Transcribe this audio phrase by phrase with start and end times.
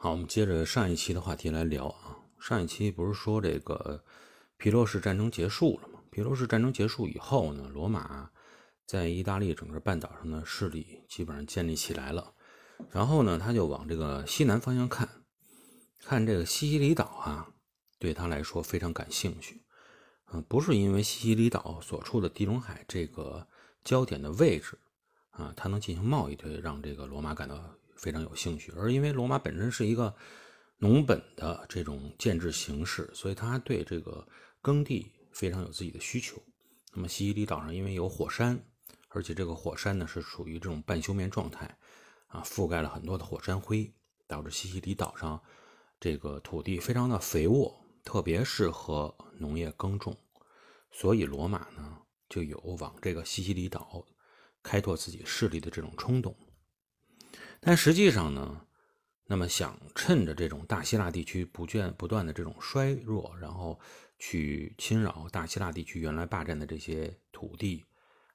[0.00, 2.16] 好，我们接着上一期的话题来聊啊。
[2.38, 4.04] 上一期不是说这个
[4.56, 5.98] 皮洛士战争结束了吗？
[6.12, 8.30] 皮洛士战争结束以后呢，罗马
[8.86, 12.32] 在意大利整个半岛上的势力基本上建立起来了。
[12.92, 15.08] 然后呢，他就往这个西南方向看，
[16.04, 17.48] 看这个西西里岛啊，
[17.98, 19.64] 对他来说非常感兴趣。
[20.30, 23.48] 嗯，不是因为西西里岛所处的地中海这个
[23.82, 24.78] 焦点的位置
[25.30, 30.14] 啊，它能进行贸易，对让这个罗马感到非常有兴趣，而因为罗马本身是一个
[30.78, 34.26] 农本的这种建制形式，所以他对这个
[34.62, 36.42] 耕地非常有自己的需求。
[36.94, 38.58] 那么西西里岛上因为有火山，
[39.08, 41.76] 而且这个火山呢是属于这种半休眠状态
[42.28, 43.92] 啊，覆盖了很多的火山灰，
[44.26, 45.42] 导致西西里岛上
[46.00, 47.84] 这个土地非常的肥沃。
[48.04, 50.16] 特别适合农业耕种，
[50.90, 54.02] 所以罗马呢就有往这个西西里岛
[54.62, 56.34] 开拓自己势力的这种冲动。
[57.60, 58.66] 但实际上呢，
[59.26, 63.78] 那么想趁着这种大希腊地区不断不断的这种衰弱，然后
[64.18, 67.84] 去侵扰大希腊地区原来霸占的这些土地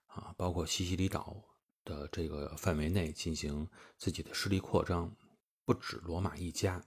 [0.08, 1.44] 啊，包括西西里岛
[1.84, 5.16] 的这个范围内进行自己的势力扩张，
[5.66, 6.84] 不止罗马一家。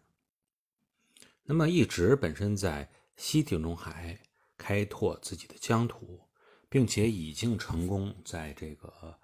[1.42, 4.20] 那么，一直本身在西地中海
[4.56, 6.28] 开拓自己的疆土，
[6.68, 9.18] 并且已经成功在这个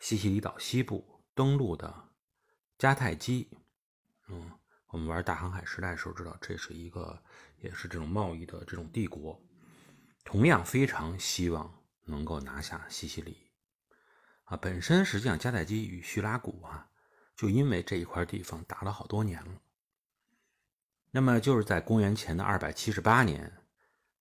[0.00, 2.08] 西西里岛西部登陆的
[2.78, 3.50] 迦太基，
[4.28, 4.52] 嗯，
[4.86, 7.20] 我们玩大航海时代的时候知道，这是一个
[7.58, 9.42] 也是这种贸易的这种帝国，
[10.24, 13.50] 同样非常希望能够拿下西西里
[14.44, 14.56] 啊。
[14.56, 16.88] 本身实际上迦太基与叙拉古啊，
[17.34, 19.60] 就因为这一块地方打了好多年了。
[21.10, 23.52] 那么就是在公元前的二百七十八年，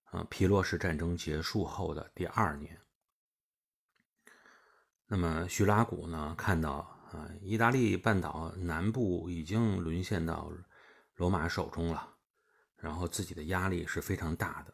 [0.05, 2.81] 啊，皮洛士战争结束后的第二年，
[5.05, 10.51] 那么叙拉古呢看到啊，意大利半岛南部已经沦陷到
[11.15, 12.15] 罗马手中了，
[12.75, 14.73] 然后自己的压力是非常大的。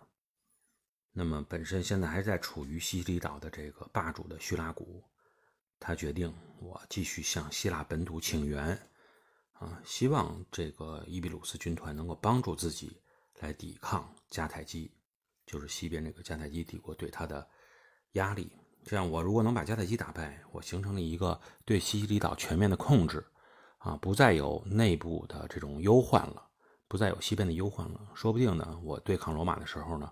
[1.11, 5.03] 那么本身现在还在处于西西里岛的这个霸主的叙拉古，
[5.79, 8.77] 他决定我继续向希腊本土请援。
[9.53, 12.99] 啊，希望这个伊比鲁斯军团能够帮助自己
[13.39, 14.91] 来抵抗迦太基，
[15.45, 17.47] 就是西边这个迦太基帝国对他的
[18.13, 18.51] 压力。
[18.85, 23.25] 这样，我如果能把迦太基打败，我形成了一个对西西里岛全面的控制，
[23.77, 26.47] 啊，不再有内部的这种忧患了，
[26.87, 28.01] 不再有西边的忧患了。
[28.13, 30.11] 说不定呢，我对抗罗马的时候呢，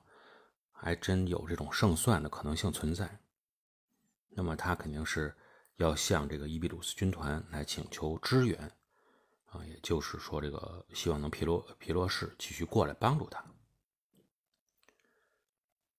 [0.71, 3.19] 还真有这种胜算的可能性存在。
[4.29, 5.35] 那么，他肯定是
[5.75, 8.71] 要向这个伊比鲁斯军团来请求支援。
[9.47, 13.43] 啊，也就是说，这个希望能皮罗皮罗士继续过来帮助他。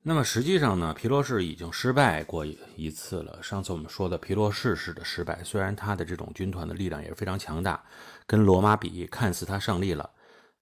[0.05, 3.41] 那么实际上呢，皮罗士已经失败过一次了。
[3.41, 7.81] 上次我们说的皮罗士式的失败，虽然他的这种军团的力量也是非常强大，
[8.27, 10.11] 跟罗马比，看似他胜利了，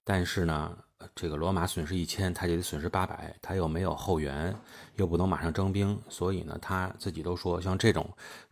[0.03, 0.77] 但是呢，
[1.15, 4.55] 这个罗马损失一千，他就得损失八百，他又没有后援，
[4.97, 8.07] 又不能马上征兵，所以呢，他自己都说，像这种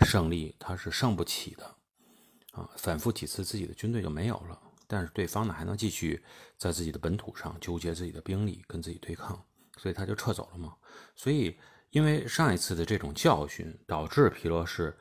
[0.07, 1.75] 胜利他是胜不起的。
[2.53, 6.23] 啊，反复几次，自己的军队就没有了，但是对方呢还能继续
[6.57, 9.39] 在自己的本土上纠结自己的兵力，跟自己对抗，
[9.79, 10.75] 所以他就撤走了嘛。
[11.15, 11.57] 所以，
[11.91, 14.95] 因为上一次的这种教训，导致皮洛士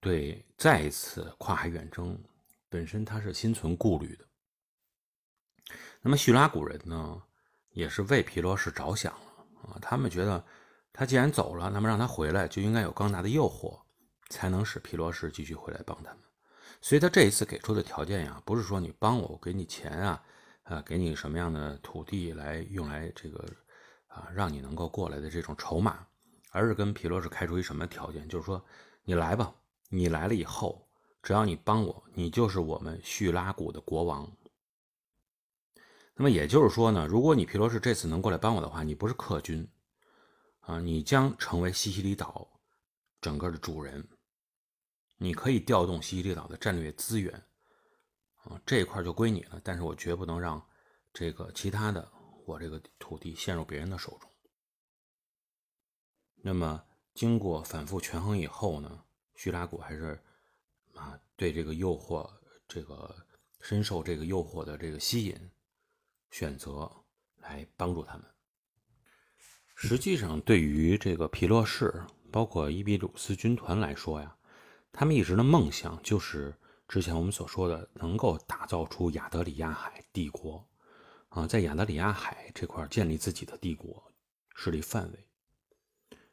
[0.00, 2.20] 对再一次跨海远征
[2.68, 4.24] 本身他是心存顾虑的。
[6.02, 7.22] 那么，叙拉古人呢，
[7.70, 10.44] 也是为皮洛士着想了啊，他们觉得
[10.92, 13.80] 他既然走了，那么让他回来就应该有更大的诱惑，
[14.28, 16.18] 才能使皮洛士继续回来帮他们。
[16.82, 20.22] 所以他这一次给出的条件呀，不是说你帮我，我给你钱啊，
[20.64, 23.42] 啊，给你什么样的土地来用来这个
[24.14, 26.06] 啊，让你能够过来的这种筹码，
[26.52, 28.28] 而是跟皮洛士开出一什么条件？
[28.28, 28.64] 就是说
[29.02, 29.52] 你来吧，
[29.88, 30.88] 你来了以后，
[31.20, 34.30] 只要你帮我，你就是我们叙拉古的国王。
[36.14, 39.68] 那么也就是说呢，如果你皮洛士这次能过来帮我的话，你不是客军
[40.60, 42.48] 啊，你将成为西西里岛
[43.20, 44.06] 整个的主人。
[45.16, 47.34] 你可以调动西西里岛的战略资源，
[48.44, 49.60] 啊，这一块就归你了。
[49.64, 50.64] 但是我绝不能让
[51.12, 52.08] 这个其他的
[52.44, 54.30] 我这个土地陷入别人的手中。
[56.36, 59.04] 那么经过反复权衡以后呢，
[59.34, 60.22] 叙拉古还是
[60.94, 62.30] 啊对这个诱惑，
[62.68, 63.14] 这个
[63.60, 65.50] 深受这个诱惑的这个吸引，
[66.30, 66.90] 选择
[67.36, 68.24] 来帮助他们。
[69.74, 74.36] 实际上，对于这个皮洛士，包括伊比鲁斯军团来说呀。
[74.92, 76.54] 他们一直的梦想就是
[76.86, 80.64] 之前我们所说的，能够打造出亚德里亚海帝国，
[81.34, 84.12] 啊，在亚德里亚海这块建立自己的帝国
[84.54, 85.28] 势力范围。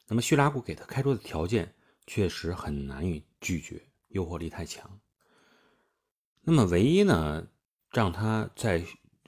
[0.07, 1.74] 那么叙拉古给他开出的条件
[2.06, 5.00] 确实很难以拒绝，诱惑力太强。
[6.42, 7.48] 那么唯一呢，
[7.89, 8.86] 让他在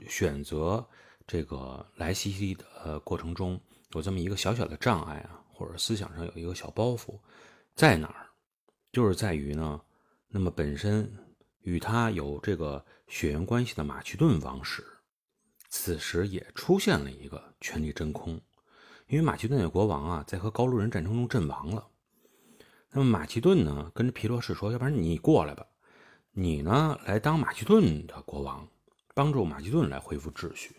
[0.07, 0.87] 选择
[1.25, 3.59] 这个来西西的过程中
[3.93, 7.19] 有这么一个小小的障碍啊，或者思想上有一个小包袱，
[7.73, 8.29] 在哪儿？
[8.91, 9.81] 就是在于呢，
[10.27, 11.11] 那么本身
[11.61, 14.85] 与他有这个血缘关系的马其顿王室，
[15.75, 18.39] 此时也出现了一个权力真空，
[19.07, 21.87] 因为马其顿的国王啊，在和高卢人战争中阵亡了。
[22.91, 25.65] 那么马其顿呢，跟着皮罗士说：“要不然你过来吧，
[26.31, 28.67] 你呢来当马其顿的国王，
[29.15, 30.75] 帮助马其顿来恢复秩序。”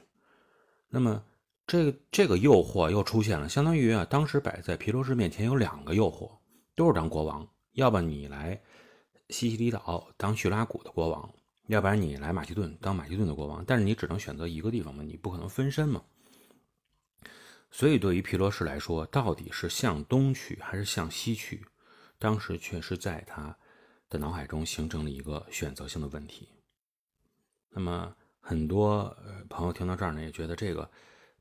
[0.89, 1.25] 那么
[1.67, 6.31] 这个这个诱惑又出现了，相当于啊，当时摆在皮罗士面前有两个诱惑，
[6.77, 7.47] 都是当国王。
[7.73, 8.63] 要不你来
[9.29, 11.35] 西西里岛当叙拉古的国王，
[11.67, 13.65] 要不然你来马其顿当马其顿的国王。
[13.67, 16.03] 但是你只能选择一个地方嘛，你不可能分身嘛。
[17.71, 21.65] 所以对于皮罗士来说，到底是向东去还是向西去，
[22.19, 23.57] 当时确实在他
[24.09, 26.49] 的脑海中形成了一个选择性的问题。
[27.71, 29.17] 那么很多
[29.49, 30.89] 朋友听到这儿呢，也觉得这个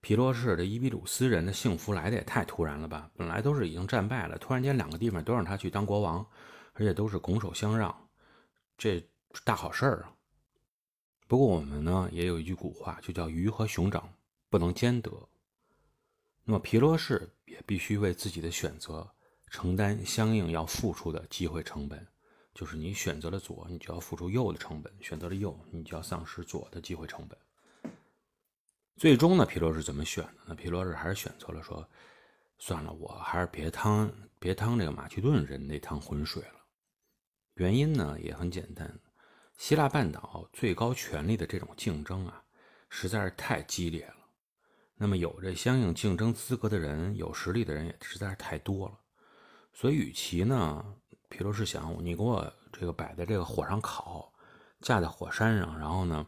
[0.02, 3.12] 皮罗士的伊比鲁斯人的幸福来的也太突然了吧？
[3.16, 6.25] 本来都是已经战败了，突然间两个地方都让他去当国王，
[6.74, 7.96] 而且都是拱手相让，
[8.75, 9.08] 这
[9.44, 10.16] 大好事儿啊！
[11.28, 14.14] 不过我们呢也有一句古话，就叫鱼和熊掌
[14.50, 15.12] 不能兼得。
[16.44, 19.10] 那么皮罗士也必须为自己的选择
[19.48, 22.06] 承担相应要付出的机会成本，
[22.54, 27.38] 就是你选择了左，你就要付出右的成本；选择了右，你就要丧失左的机会成本。
[28.96, 30.34] 最终呢，皮罗士怎么选的？
[30.48, 31.88] 那皮罗士还是选择了说，
[32.60, 36.66] 算了，我还是别趟别趟这个马其顿人那趟浑水了。
[37.56, 39.00] 原因呢也很简单，
[39.58, 42.44] 希腊半岛最高权力的这种竞争啊，
[42.90, 44.16] 实在是太激烈了。
[44.96, 49.00] 那么有着相应竞争资格的人，有实力的人也实在是太多了，
[49.74, 50.86] 所以与其呢，
[51.30, 54.32] 皮罗士想你给我这个摆在这个火上烤，
[54.82, 56.26] 架在火山上，然后呢，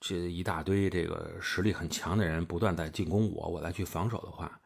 [0.00, 4.60] 这一大堆这个实力很强的人不断在进攻我，我再去防守的话，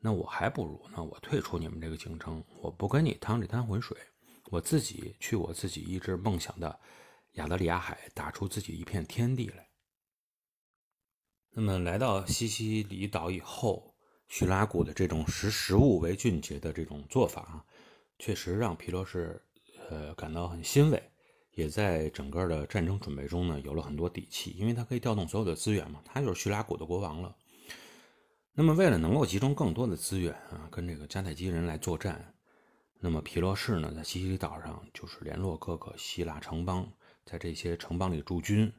[0.00, 3.96] 那我还不如呢，我退出你们这个竞争，我不跟你趟这滩浑水，
[4.50, 6.80] 我自己去我自己一直梦想的
[7.34, 9.68] 亚得里亚海，打出自己一片天地来。
[11.50, 13.94] 那么来到西西里岛以后，
[14.28, 17.64] 叙拉古的这种识时务为俊杰的这种做法啊，
[18.18, 19.40] 确实让皮罗士
[19.88, 21.02] 呃感到很欣慰，
[21.52, 27.36] 也在整个的战争准备中呢有了很多底气，因为他可以调动所有的资源嘛，他就是叙拉古的国王了。
[28.52, 32.34] 那么为了能够集中更多的资源啊，跟这个迦太基人来作战，
[33.00, 36.92] 那么皮罗士呢在西西里岛上就是联络各个希腊城邦，
[37.24, 38.72] 在这些城邦里驻军。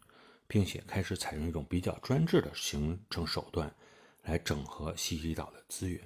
[0.47, 3.73] 并且开始采用一种比较专制的行政手段，
[4.21, 5.99] 来整合西西里岛的资源。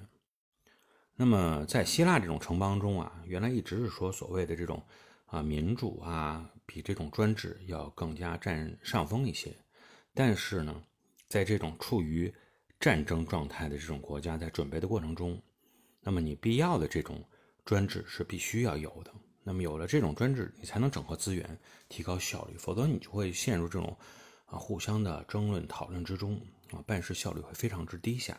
[1.13, 4.81] 那么，在希腊这种城邦中啊，原来一直是说所谓的这种
[5.25, 9.53] 啊民主啊，比这种专制要更加占上风一些。
[10.13, 10.83] 但是呢，
[11.27, 12.33] 在这种处于
[12.79, 15.37] 战争状态的这种国家，在准备的过程中，
[15.99, 17.21] 那么你必要的这种
[17.65, 19.13] 专制是必须要有的。
[19.49, 23.97] 那么有了这种专制，你才能整合资源，提高效率，否则你就会陷入这种。
[24.51, 26.41] 啊，互相的争论讨论之中
[26.71, 28.35] 啊，办事效率会非常之低下。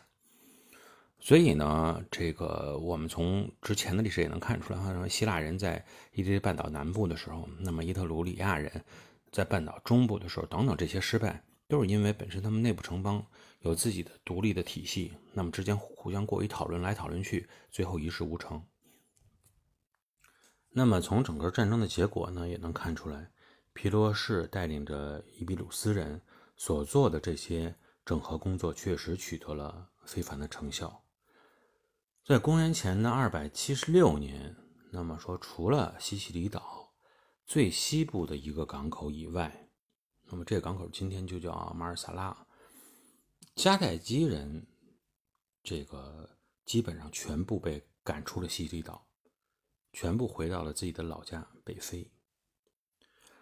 [1.21, 8.83] 所以呢，这个我们从之前的历史也能看出来，哈，希腊人在伊利半岛南部的时候，那么伊特鲁里亚人
[9.31, 13.25] 在半岛中部的时候，等等这些失败，都是因为本身他们内部城邦
[13.61, 18.61] 有自己的独立的体系，那么之间互相过于讨论来讨论去，最后一事无成。
[20.73, 23.31] 那么从整个战争的结果呢，也能看出来。
[23.73, 26.21] 皮罗士带领着伊比鲁斯人
[26.57, 27.75] 所做的这些
[28.05, 31.03] 整合工作，确实取得了非凡的成效。
[32.25, 34.55] 在公元前的二百七十六年，
[34.91, 36.93] 那么说，除了西西里岛
[37.45, 39.69] 最西部的一个港口以外，
[40.25, 42.45] 那么这个港口今天就叫马尔萨拉，
[43.55, 44.67] 迦太基人
[45.63, 49.05] 这个基本上全部被赶出了西西里岛，
[49.91, 52.11] 全部回到了自己的老家北非。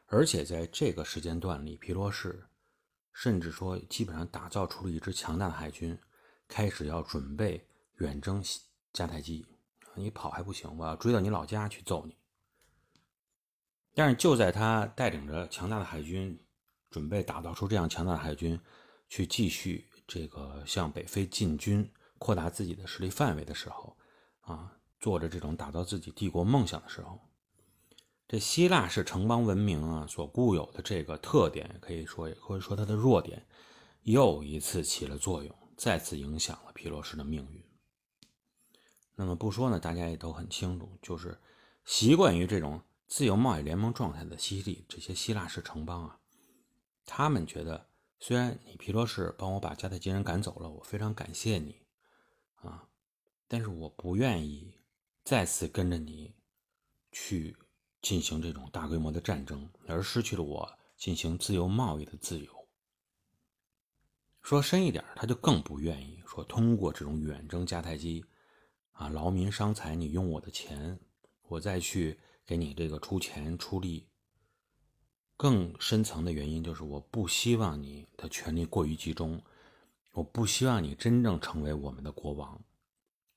[0.07, 2.47] 而且在这个时间段里，皮罗士
[3.13, 5.97] 甚至说，基本上打造出了一支强大的海军，
[6.47, 8.43] 开始要准备远征
[8.93, 9.45] 迦太基。
[9.95, 12.15] 你跑还不行，我要追到你老家去揍你。
[13.93, 16.39] 但是就在他带领着强大的海军，
[16.89, 18.57] 准备打造出这样强大的海军，
[19.09, 23.97] 去继续这个向北非进军，扩大自己的势力范围的时候，
[24.41, 27.19] 啊，做着这种打造自己帝国梦想的时候。
[28.27, 33.47] 这希腊式城邦文明啊，所固有的这个特点，可以说也可以说它的弱点，
[34.03, 37.63] 又一次起了作用，再次影响了皮罗士的命运。
[39.15, 41.39] 那么不说呢，大家也都很清楚，就是
[41.83, 46.19] 习惯于这种自由贸易联盟状态的西利这些希腊式城邦啊，
[47.05, 47.89] 他们觉得
[48.19, 51.81] 虽然你皮罗士帮我把迦太基人赶走了，我非常感谢你
[52.57, 52.87] 啊，
[53.47, 54.75] 但是我不愿意
[55.29, 56.33] 再次跟着你
[57.11, 57.55] 去
[58.01, 60.67] 进行这种大规模的战争，而失去了我
[60.97, 62.67] 进行自由贸易的自由。
[64.41, 68.25] 说深一点，他就更不愿意说通过这种远征迦太基，
[68.93, 70.99] 啊，劳民伤财，你用我的钱，
[71.43, 74.07] 我再去给你这个出钱出力。
[75.37, 79.39] 更深层的原因就是，我不希望你的权力过于集中，
[80.13, 82.59] 我不希望你真正成为我们的国王，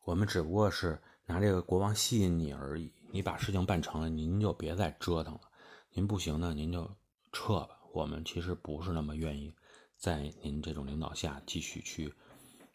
[0.04, 0.98] 我们只不过是
[1.32, 2.92] 拿这个国王吸引你而已。
[3.10, 5.40] 你把事情办成了，您就别再折腾了。
[5.92, 6.90] 您不行呢，您就
[7.32, 7.78] 撤吧。
[7.94, 9.54] 我们其实不是那么愿意。
[9.96, 12.12] 在您这种领导下，继续去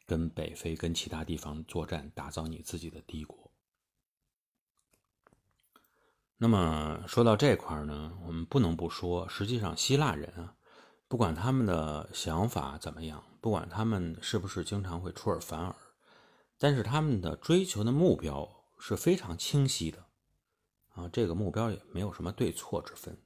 [0.08, 3.52] 跟北非、跟其他地方作战，打造你自己的帝国。
[6.38, 10.56] 那么说到这块呢，我们不能不说，实际上希腊人啊，
[11.08, 15.76] 不管他们的想法怎么样，不管他们是不是经常会出尔反尔，
[16.58, 20.06] 但是他们的追求的目标是非常清晰的
[20.94, 23.18] 啊，这个目标也没有什么对错之分，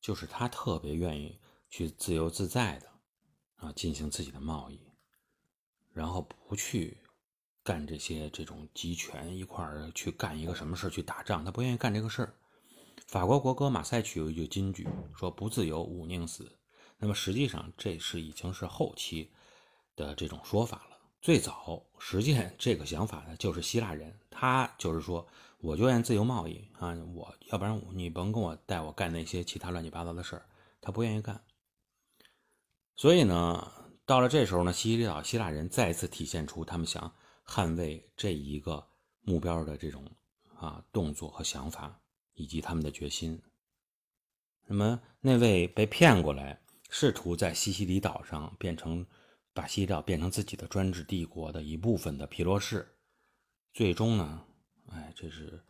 [0.00, 2.90] 就是他特别愿意去自由自在的。
[3.56, 4.80] 啊，进行自己的贸易，
[5.92, 6.96] 然后不去
[7.62, 12.34] 干这些这种集权一块儿去干一个什么事去打仗，他不愿意干这个事儿。
[13.06, 16.50] 法国国歌《马赛曲》有一句金句，说“不自由，吾宁死”。
[16.96, 19.30] 那么实际上这是已经是后期
[19.94, 20.89] 的这种说法了。
[21.20, 25.26] 最早实践这个想法的就是希腊人，他就是说，
[25.58, 30.46] 我就愿意自由贸易啊，我要不然你甭跟我带我干那些其他乱七八糟的事儿，
[30.80, 31.44] 他不愿意干。
[32.96, 33.70] 所以呢，
[34.06, 37.14] 到了这时候呢，西西里岛希腊人再次体现出他们想
[37.46, 38.86] 捍卫这一个
[39.20, 40.04] 目标的这种
[40.56, 42.00] 啊动作和想法，
[42.32, 43.42] 以及他们的决心。
[44.66, 49.04] 那么，那位被骗过来，试图在西西里岛上变成
[49.60, 52.88] 把西西里岛变成自己的专制帝国的一部分的皮罗士，
[53.74, 54.42] 最终呢，
[54.86, 55.62] 哎，这是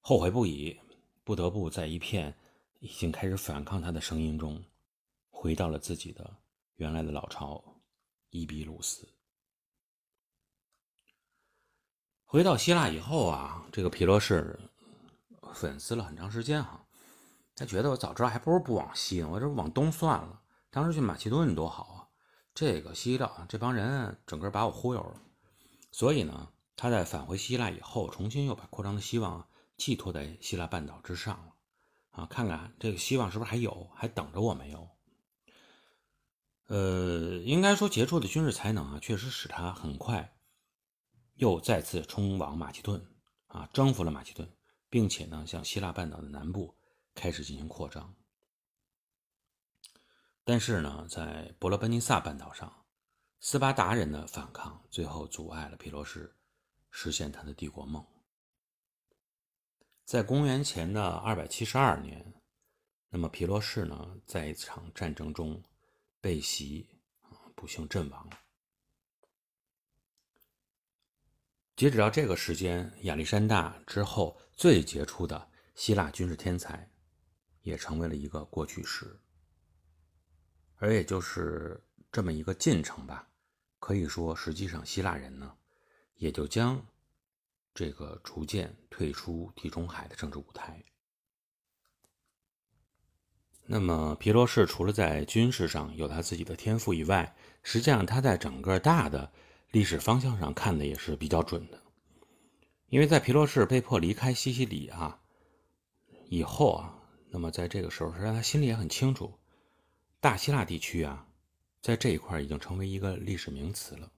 [0.00, 0.76] 后悔不已，
[1.22, 2.34] 不得不在一片
[2.80, 4.60] 已经开始反抗他的声音中，
[5.30, 6.28] 回到了自己的。
[6.78, 7.62] 原来的老巢
[8.30, 9.08] 伊比鲁斯，
[12.24, 14.58] 回到希腊以后啊，这个皮罗士
[15.54, 16.84] 粉丝了很长时间哈。
[17.54, 20.42] 他觉得我早知道还不如不往西呢，我这往东算了。
[20.70, 21.97] 当时去马其顿多好啊，
[22.60, 25.22] 这个西腊这帮人整个把我忽悠了。
[25.92, 31.54] 所以呢，他在返回希腊以后，重新又把扩张的希望寄托在希腊半岛之上了
[32.10, 34.88] 啊，看看这个希望是不是还有，还等着我没有。
[36.66, 40.36] 呃，应该说杰出的军事才能啊，确实使他很快
[41.34, 43.06] 又再次冲往马其顿
[43.46, 44.52] 啊，征服了马其顿，
[44.90, 46.74] 并且呢，向希腊半岛的南部
[47.14, 48.16] 开始进行扩张。
[50.48, 52.86] 但是呢，在伯罗奔尼撒半岛上，
[53.38, 56.34] 斯巴达人的反抗最后阻碍了皮罗士
[56.90, 58.02] 实现他的帝国梦。
[60.06, 62.32] 在公元前的二百七十二年，
[63.10, 65.62] 那么皮罗士呢，在一场战争中。
[66.20, 66.88] 被袭，
[67.54, 68.38] 不幸阵亡了。
[71.76, 76.90] 截止到这个时间，亚历山大之后最杰出的希腊军事天才，
[77.60, 79.20] 也成为了一个过去式。
[80.78, 81.80] 而也就是
[82.10, 83.28] 这么一个进程吧，
[83.78, 85.52] 可以说，实际上希腊人呢，
[86.16, 86.84] 也就将
[87.74, 90.84] 这个逐渐退出地中海的政治舞台。
[93.70, 99.30] 那么皮罗士除了在军事上有他自己的天赋以外，实际上他在整个大的
[99.72, 101.82] 历史方向上看的也是比较准的。
[102.88, 105.20] 因为在皮罗士被迫离开西西里啊
[106.30, 109.38] 以后啊，那么在这个时候，实际上他心里也很清楚，
[110.20, 111.28] 大希腊地区啊，
[111.80, 114.10] 在这一块已经成为一个历史名词了。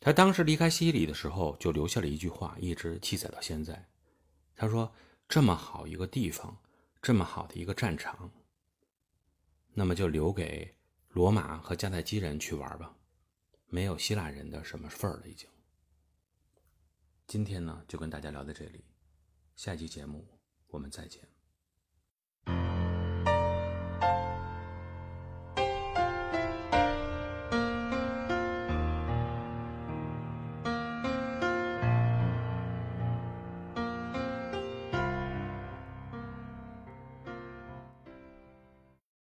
[0.00, 3.88] 他当时离开西西里的时候，就留下了一句话，一直记载到现在。
[4.56, 4.92] 他说
[5.28, 6.56] ：“这么好一个地方。”
[7.02, 8.30] 这么好的一个战场，
[9.72, 10.76] 那么就留给
[11.08, 12.94] 罗马和迦太基人去玩吧，
[13.68, 15.26] 没有希腊人的什么份儿了。
[15.26, 15.48] 已经。
[17.26, 18.84] 今天呢，就跟大家聊到这里，
[19.56, 20.28] 下期节目
[20.66, 21.26] 我们再见。